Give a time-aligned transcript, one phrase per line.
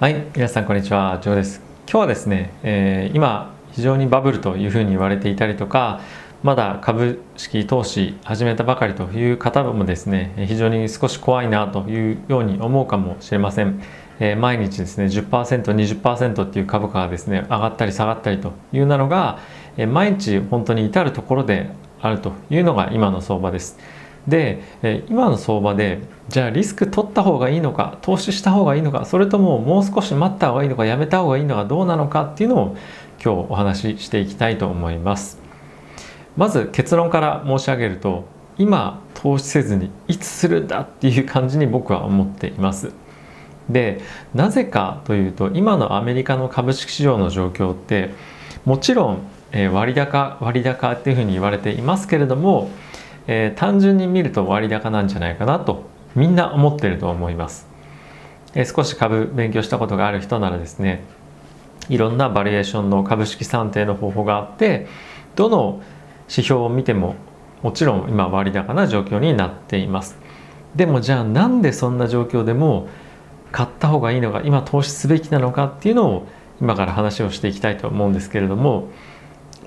[0.00, 1.18] はい皆さんこんにちは。
[1.20, 1.60] ジョーです。
[1.86, 6.00] 今日はですね、えー、今非常にバブルというふうに言われていたりとか
[6.42, 13.82] まだ株式投資始めたばかりという方もですね非常に少し怖いなというように思うかもしれません、
[14.20, 19.38] えー、毎日ですね 10%20% っていう株価がですね上がったり下がったりというなのが、
[19.76, 21.68] えー、毎日本当に至る所で
[22.00, 23.78] あるというのが今の相場です。
[24.26, 32.76] でえ今の相場でじゃあリスク取った方がいいのか投資した方がいいのかそれとももう少し待った方がいいのかやめた方がいいのかどうなのかっていうのを
[33.22, 35.38] 今日お話ししていきたいと思います。
[36.36, 38.24] まず結論から申し上げると
[38.56, 42.92] 今投資せずにいつするんだっていう感じに僕は思っています。
[43.68, 44.00] で
[44.34, 48.10] なぜかというと今のアメリカの株式市場の状況って
[48.64, 49.18] もちろん
[49.72, 52.70] 割高割高っていうふうに言われていますけれども
[53.32, 55.84] えー、単純に見ると割高なんじゃないかなと
[56.16, 57.68] みんな思ってると思います、
[58.54, 61.04] えー、少し株勉強したことがある人ならですね
[61.88, 64.88] いろんなバリエーションの株式算定の方法があって
[65.36, 65.80] どの
[66.28, 67.14] 指標を見ても
[67.62, 70.16] もちろん今割高な状況になっています。
[70.74, 72.88] でもじゃあなんでそんな状況でも
[73.52, 76.26] 買った方がいいのか今投資すべきなのかっていうのを
[76.60, 78.88] 今から話をしていきたいと思うんですけれども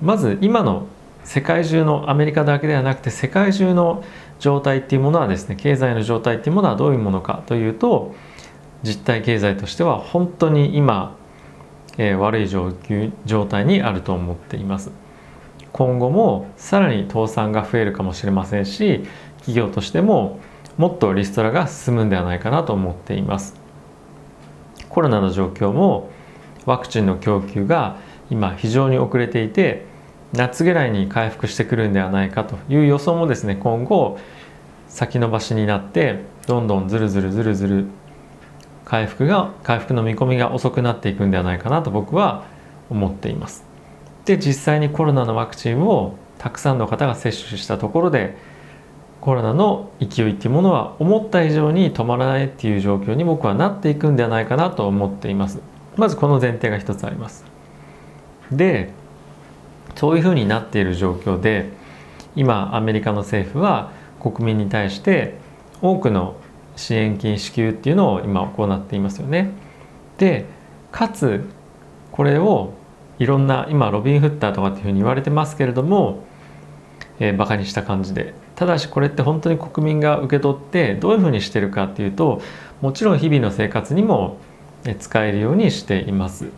[0.00, 0.86] まず今の
[1.24, 4.04] 世界中のアメリカだけではなくて世界中の
[4.38, 8.14] 状態っていうものはですね経済の状態っていうものはどういうものかというと
[8.82, 11.16] 実体経済としては本当に今、
[11.96, 12.72] えー、悪い状
[13.24, 14.90] 状態にあると思っています。
[15.72, 19.06] 今後もさらに倒産が増えるかもしれませんし
[19.38, 20.38] 企業としても
[20.76, 23.54] もっとリストラが進むんではないかなと思っています。
[24.88, 26.10] コロナの状況も
[26.66, 27.96] ワクチンの供給が
[28.30, 29.86] 今非常に遅れていて
[30.32, 34.18] 夏ぐらいに回復してくるんではないかという予想もですね今後
[34.88, 37.86] 先延ばしになってどんどんずるずるずるずる
[38.84, 42.44] 回復が回復の見込みが遅くなっていくんではないかなと僕は
[42.90, 43.64] 思っています。
[44.24, 48.36] で実際にコロナのワクチンをたくさんの方が接種したところで
[49.20, 55.60] コロナの勢いっていうものは思った以上に止まらないっていう状況に僕はなっていくんではないかなと思っています。
[55.96, 57.44] まずこの前提が一つあります。
[58.50, 58.90] で
[59.94, 61.70] そういうふうになっている状況で
[62.34, 65.34] 今アメリカの政府は国民に対して
[65.80, 66.36] 多くの
[66.76, 69.50] 支援金支給っていうのを今行っていますよね。
[70.18, 70.46] で
[70.90, 71.44] かつ
[72.12, 72.74] これを
[73.18, 76.24] いろんな今ロビン・フッターとかっていうふうに言われてますけれども、
[77.18, 82.40] えー、バカにした感じでただしこれって本当に国民が受け取ってどういうふうにしてるかっていうと
[82.80, 84.38] もちろん日々の生活にも
[84.98, 86.48] 使えるようにしています。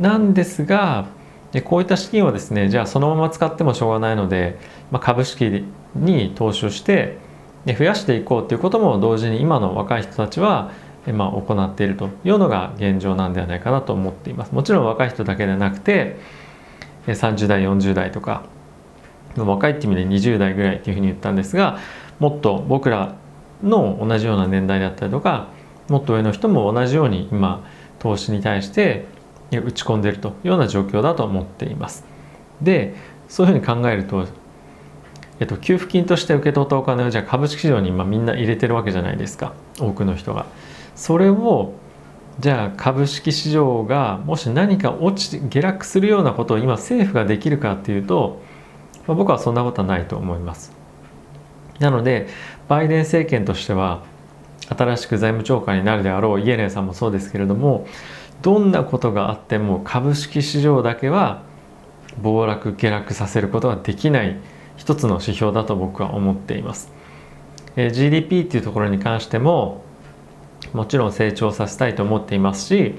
[0.00, 1.06] なんですが
[1.54, 4.58] でこういった資金をですねじゃあそのまま使ってもしょうがないので、
[4.90, 7.16] まあ、株式に投資をして
[7.64, 10.72] で増やしていこうということも同時に今の若い人たちは、
[11.06, 14.52] まあ、行っているというのが現状なんではないかなと思っています。
[14.52, 16.18] もちろん若い人だけでなくて
[17.06, 18.42] 30代40代とか
[19.36, 21.78] 若いって意味で20代ぐらいっていうふうに言ったんですが
[22.18, 23.14] もっと僕ら
[23.62, 25.48] の同じような年代だったりとか
[25.88, 27.64] もっと上の人も同じように今
[28.00, 29.06] 投資に対して
[29.58, 32.04] 打ち込んでいるというような状況だと思っています。
[32.60, 32.94] で
[33.28, 34.26] そういうふうに考えると、
[35.40, 40.46] えっと、給付金として受け取ったお金をじゃあ株式市場に今みんな入れてるわけじゃないですか多くの人が。
[40.94, 41.72] それを
[42.40, 48.40] じゃあ株式市場がもし何か落ち下落するようなことを今政府ができるかっていうと、
[49.06, 50.72] まあ、僕はそんなことはないと思います。
[51.78, 52.28] なので
[52.68, 54.02] バイデン政権としては
[54.68, 57.86] 新しく財務長官になるであろうイエレンさんもそうですけれども
[58.44, 61.42] どんなことがあっても株式市場だけは
[62.20, 64.36] 暴落下落させることができない
[64.76, 66.92] 一つの指標だと僕は思っています。
[67.74, 69.82] え GDP っていうところに関しても
[70.74, 72.96] もちろん成長させたいと思っていますし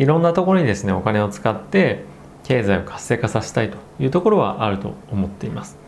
[0.00, 2.02] いろんなところにですねお金を使って
[2.42, 5.78] 経済を活性化させたいというところはあると思っています。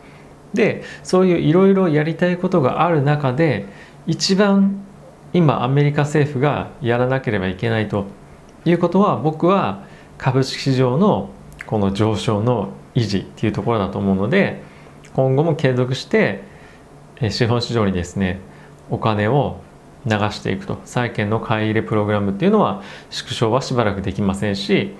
[0.55, 3.67] でそういういろいろやりたいことがある中で
[4.07, 4.85] 一番
[5.33, 8.07] 今アメリカ政府がやらなければいけないと
[8.65, 9.85] いうことは僕は
[10.19, 11.31] 株式市場の
[11.67, 14.63] この上昇の維持っていうところだと思うので
[15.15, 16.43] 今後も継続して
[17.31, 18.41] 資本市場にですね
[18.91, 19.61] お金を
[20.05, 20.81] 流していくと。
[20.85, 24.95] 債券の買い入れプログラムっていうのは縮小はしばらくできませんし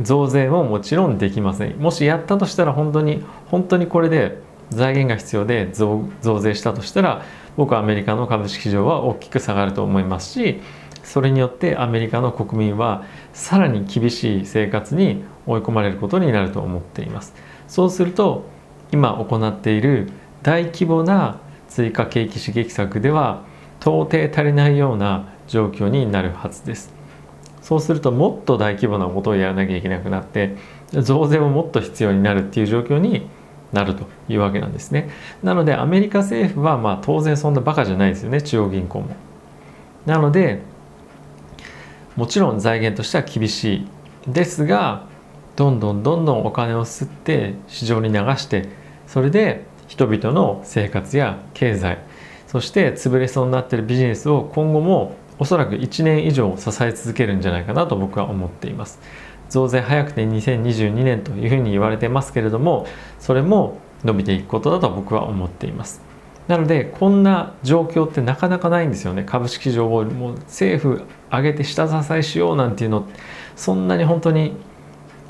[0.00, 1.78] 増税ももちろんできません。
[1.78, 4.38] もしやったとしたら本当に本当にこれで
[4.70, 6.08] 財源が必要で増
[6.40, 7.22] 税したとしたら
[7.56, 10.60] 僕はアメリカの株式市場は大きく下がると思いますし
[11.02, 17.34] それによってアメリカの国民はさらに厳しい生活に追い込まれることになると思っています。
[17.68, 18.44] そうすると
[18.92, 20.10] 今行っている
[20.42, 21.38] 大規模な
[21.68, 23.42] 追加景気刺激策では
[23.80, 26.92] 到底足りないような状況になるはずです。
[27.62, 30.56] そうするともっと大規模なことをやらなきゃいけなくなって
[30.90, 33.28] 増税ももっと必要になるっていう状況に
[33.72, 35.10] なるというわけなんですね。
[35.42, 39.08] なのでアメリカ政府はまあ当然そんなバカじゃないですよね中央銀行も。
[40.06, 40.62] なので
[42.20, 45.06] もちろん財源としては厳しいですが
[45.56, 48.68] どんどんどんどんお金を吸って市場に流して
[49.06, 52.04] それで人々の生活や経済
[52.46, 59.00] そして潰れそうになってるビジネスを今後もおそらく1年以上支え続けるんじゃないかなと僕は思っています。
[59.48, 62.86] 増税早くて2022年というふうに言われてますけれども
[63.18, 66.09] それも伸びていくことだと僕は思っています。
[66.50, 69.22] なのでこんな状況ってなかなかないんですよね。
[69.22, 73.06] 株式市場をもう政府上げて下支えしようなんていうの。
[73.54, 74.56] そんなに本当に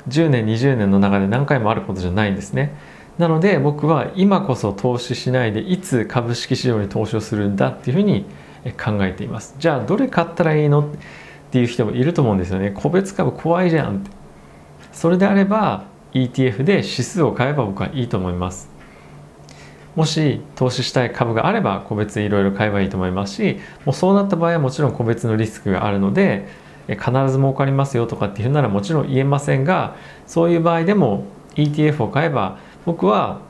[0.09, 2.75] 10年20年の中で何回もあることじゃないんですね。
[3.19, 8.25] なので僕は今こそ投資しないでいつ株式市場に投資をするんだっていうふうに
[8.83, 9.53] 考えています。
[9.59, 10.85] じゃあどれ買ったらいいのっ
[11.51, 12.71] ていう人もいると思うんですよね。
[12.71, 14.09] 個別株怖いじゃんって。
[14.91, 15.83] それであれば
[16.13, 18.71] ETF で指数を買えば僕はいいと思います。
[19.95, 26.47] もし投資したい株があれば個別いろいろ買えばいいと思いますしもうそうなった場合はもちろん個別のリスクがあるので
[26.87, 29.95] 必ず儲かりますよとかっていうならもちろん言えませんが
[30.27, 33.41] そういう場合でも ETF を買えば僕は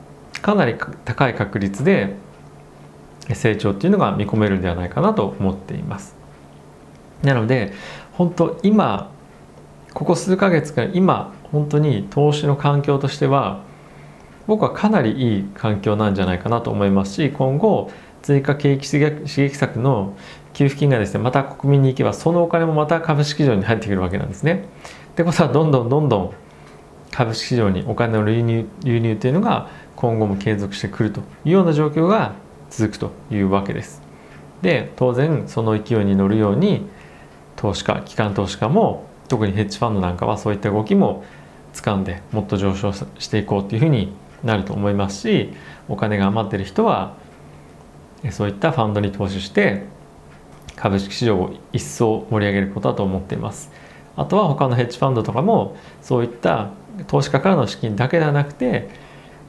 [0.42, 0.74] かなり
[1.04, 2.16] 高い確率で
[3.34, 6.16] 成長っていうのが見込めるんではないかなと思っています。
[7.22, 7.72] なので
[8.12, 9.10] 本当今
[9.94, 13.60] ここ数ヶ月から今本当に投資の環境としては
[14.46, 17.90] 僕はかなりいい環境なんじゃないかなと思いますし今後
[18.22, 20.16] 追加景気刺激策の
[20.52, 24.64] 給付金がですねまた国民に行けばそのお金もまた株式市場に入ってくるわけなんですね。
[25.12, 26.32] ってことはどんどんどんどん
[27.10, 32.34] 株式市場にお金の流入流入というのが今後も継続してくるというような状況が
[32.70, 34.02] 続くというわけです。
[34.62, 36.86] で当然その勢いに乗るように
[37.56, 41.24] 投資家機関投資家も特にヘッジファンドなんかはそういった動きも
[41.74, 44.12] 掴んでもっと上昇していこうというふうに
[44.44, 45.50] なると思いますし
[45.88, 47.16] お金が余ってる人は
[48.30, 49.84] そういったファンドに投資して
[50.76, 53.70] 株式市場を一層盛り上げることだと思っています。
[54.16, 56.70] あとは他のヘッジファンドとかもそういった
[57.06, 58.90] 投資家からの資金だけではなくて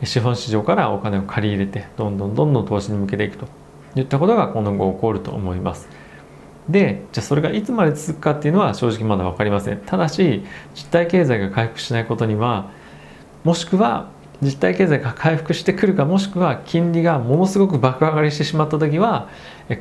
[0.04, 3.48] 資本市場からお金を借り入れてどんどんどんどん投資に向けていくと
[3.96, 5.88] いったことが今後起こると思います。
[6.70, 9.78] でじゃあそれがいつまで続くかっていうのは正直まだ分かりません。
[9.80, 10.44] ただし
[10.74, 12.70] 実体経済が回復しないことには
[13.44, 14.10] もしくは
[14.44, 19.30] 実体経済が回復してくるかもしくは金利がものすごく爆上がりしてしまった時は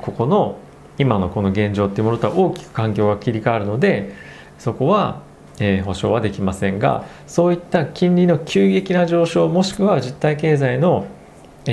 [0.01, 0.59] ここの
[0.99, 4.15] 今のこの現状っていうものとは大きく環境が切り替わるので
[4.59, 5.23] そこは、
[5.59, 11.07] えー、保証はできませんがそういった金利の急激な上昇もしくは実体経済の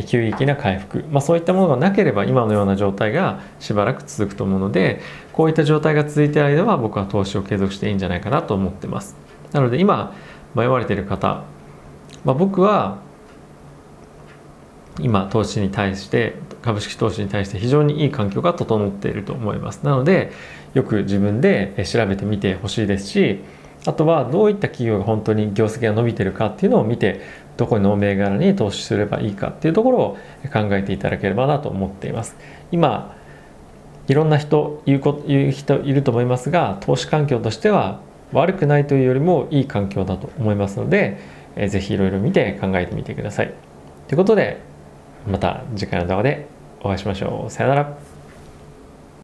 [0.06, 5.02] 急激な回復、まあ、そういったものがなければ今のような状態がしばらく続くと思うので
[5.34, 9.16] こういった状態が続いている間は僕は投資を継続していいんじゃないかなと思ってます。
[9.52, 10.14] なので今
[10.54, 11.44] 迷われている方
[12.26, 13.00] まあ、僕は
[15.00, 19.82] 今投資に対して株式投資に対して非常にいい環境が整っていると思います。
[19.84, 20.32] なので
[20.74, 23.40] よく自分で調べてみてほしいですし
[23.86, 27.22] あとはどういった企業が本当に業績が伸びてるかっていうのを見て
[27.58, 30.18] どこの銘柄に投資すればいいかっていうところを
[30.52, 32.36] 考えていただければなと思っています。
[32.72, 33.16] 今
[34.08, 38.00] いろんな人言うこと言う人いると思いますが投資環境としては
[38.34, 41.20] 悪くないというよりもいい環境だと思いますので
[41.60, 43.54] えー、ぜひいろいろ見て考えてみてください。
[44.08, 44.62] ということで、
[45.28, 46.48] また次回の動画で
[46.82, 47.52] お会いしましょう。
[47.52, 48.09] さよなら。